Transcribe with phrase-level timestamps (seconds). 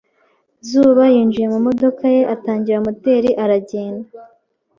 [0.69, 4.23] Zuba yinjiye mu modoka ye, atangira moteri, arigendera.